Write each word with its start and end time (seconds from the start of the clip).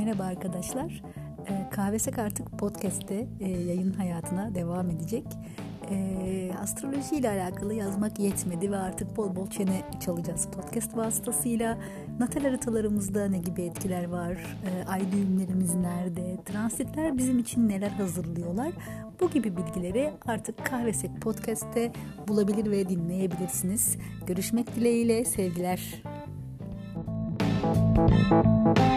Merhaba 0.00 0.24
arkadaşlar. 0.24 1.02
Kahvesek 1.70 2.18
artık 2.18 2.58
podcast'te 2.58 3.26
e, 3.40 3.48
yayın 3.48 3.92
hayatına 3.92 4.54
devam 4.54 4.90
edecek. 4.90 5.24
Ee, 5.90 6.50
Astroloji 6.62 7.16
ile 7.16 7.28
alakalı 7.28 7.74
yazmak 7.74 8.18
yetmedi 8.18 8.72
ve 8.72 8.76
artık 8.76 9.16
bol 9.16 9.36
bol 9.36 9.50
çene 9.50 9.82
çalacağız 10.04 10.48
podcast 10.54 10.96
vasıtasıyla. 10.96 11.78
Natal 12.18 12.42
haritalarımızda 12.42 13.28
ne 13.28 13.38
gibi 13.38 13.62
etkiler 13.62 14.08
var? 14.08 14.32
Ee, 14.32 14.88
ay 14.88 15.12
düğümlerimiz 15.12 15.74
nerede? 15.74 16.36
Transitler 16.44 17.18
bizim 17.18 17.38
için 17.38 17.68
neler 17.68 17.90
hazırlıyorlar? 17.90 18.72
Bu 19.20 19.30
gibi 19.30 19.56
bilgileri 19.56 20.12
artık 20.26 20.66
Kahvesek 20.66 21.20
podcast'te 21.20 21.92
bulabilir 22.28 22.70
ve 22.70 22.88
dinleyebilirsiniz. 22.88 23.96
Görüşmek 24.26 24.76
dileğiyle 24.76 25.24
sevgiler. 25.24 26.02
Müzik 27.96 28.89